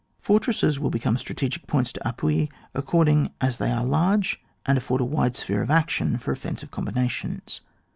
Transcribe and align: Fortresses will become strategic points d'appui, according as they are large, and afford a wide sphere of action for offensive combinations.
Fortresses 0.19 0.79
will 0.79 0.89
become 0.89 1.15
strategic 1.15 1.67
points 1.67 1.93
d'appui, 1.93 2.49
according 2.73 3.29
as 3.39 3.57
they 3.57 3.71
are 3.71 3.85
large, 3.85 4.41
and 4.65 4.75
afford 4.79 4.99
a 5.01 5.05
wide 5.05 5.35
sphere 5.35 5.61
of 5.61 5.69
action 5.69 6.17
for 6.17 6.31
offensive 6.31 6.71
combinations. 6.71 7.61